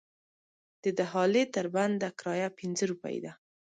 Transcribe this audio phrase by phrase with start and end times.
[0.83, 3.31] د دهالې تر بنده کرایه پنځه روپۍ ده.